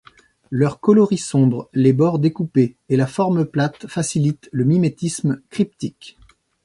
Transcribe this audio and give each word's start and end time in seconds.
Leur 0.49 0.79
coloris 0.79 1.19
sombre, 1.19 1.69
les 1.75 1.93
bords 1.93 2.17
découpés 2.17 2.75
et 2.89 2.97
la 2.97 3.05
forme 3.05 3.45
plate 3.45 3.85
facilitent 3.85 4.49
le 4.51 4.63
mimétisme 4.63 5.43
cryptique. 5.51 6.17